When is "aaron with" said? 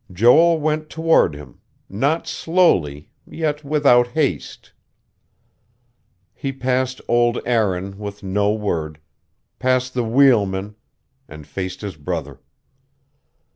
7.45-8.23